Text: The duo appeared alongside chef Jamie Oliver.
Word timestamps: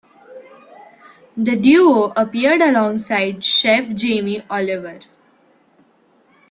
The 1.37 1.55
duo 1.55 2.11
appeared 2.17 2.59
alongside 2.59 3.43
chef 3.43 3.89
Jamie 3.95 4.43
Oliver. 4.49 5.01